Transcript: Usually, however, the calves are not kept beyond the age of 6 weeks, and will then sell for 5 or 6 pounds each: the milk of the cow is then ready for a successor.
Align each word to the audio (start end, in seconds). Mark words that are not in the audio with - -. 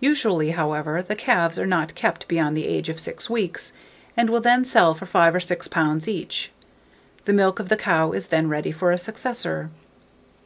Usually, 0.00 0.50
however, 0.50 1.00
the 1.02 1.16
calves 1.16 1.58
are 1.58 1.64
not 1.64 1.94
kept 1.94 2.28
beyond 2.28 2.54
the 2.54 2.66
age 2.66 2.90
of 2.90 3.00
6 3.00 3.30
weeks, 3.30 3.72
and 4.14 4.28
will 4.28 4.42
then 4.42 4.62
sell 4.62 4.92
for 4.92 5.06
5 5.06 5.34
or 5.36 5.40
6 5.40 5.68
pounds 5.68 6.06
each: 6.06 6.52
the 7.24 7.32
milk 7.32 7.58
of 7.58 7.70
the 7.70 7.76
cow 7.78 8.12
is 8.12 8.26
then 8.28 8.50
ready 8.50 8.72
for 8.72 8.90
a 8.92 8.98
successor. 8.98 9.70